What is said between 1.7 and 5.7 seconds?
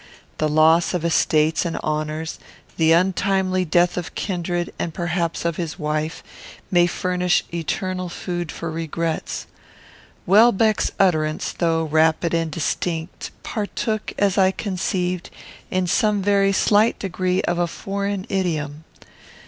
honours; the untimely death of kindred, and perhaps of